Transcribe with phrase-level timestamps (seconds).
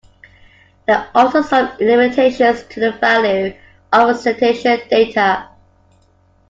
[0.87, 3.55] There are also some limitations to the value
[3.93, 5.47] of citation data.